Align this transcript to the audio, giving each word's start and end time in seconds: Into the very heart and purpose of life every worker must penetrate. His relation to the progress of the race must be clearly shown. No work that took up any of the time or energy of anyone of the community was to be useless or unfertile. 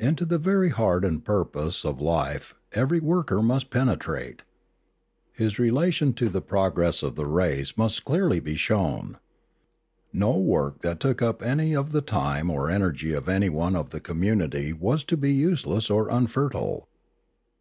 Into 0.00 0.24
the 0.24 0.38
very 0.38 0.70
heart 0.70 1.04
and 1.04 1.24
purpose 1.24 1.84
of 1.84 2.00
life 2.00 2.52
every 2.72 2.98
worker 2.98 3.40
must 3.40 3.70
penetrate. 3.70 4.42
His 5.30 5.60
relation 5.60 6.14
to 6.14 6.28
the 6.28 6.40
progress 6.40 7.00
of 7.04 7.14
the 7.14 7.26
race 7.26 7.78
must 7.78 8.00
be 8.00 8.04
clearly 8.08 8.56
shown. 8.56 9.18
No 10.12 10.36
work 10.36 10.80
that 10.80 10.98
took 10.98 11.22
up 11.22 11.44
any 11.44 11.76
of 11.76 11.92
the 11.92 12.02
time 12.02 12.50
or 12.50 12.68
energy 12.68 13.12
of 13.12 13.28
anyone 13.28 13.76
of 13.76 13.90
the 13.90 14.00
community 14.00 14.72
was 14.72 15.04
to 15.04 15.16
be 15.16 15.32
useless 15.32 15.90
or 15.90 16.10
unfertile. 16.10 16.88